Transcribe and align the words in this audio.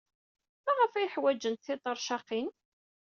Maɣef 0.65 0.93
ay 0.93 1.09
ḥwajent 1.13 1.63
tiṭercaqin? 1.65 2.49